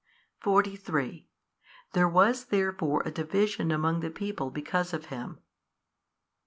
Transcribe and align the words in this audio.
43 0.39 1.27
There 1.93 2.09
was 2.09 2.45
therefore 2.45 3.03
a 3.05 3.11
division 3.11 3.69
among 3.71 3.99
the 3.99 4.09
people 4.09 4.49
because 4.49 4.93
of 4.95 5.05
Him. 5.13 5.37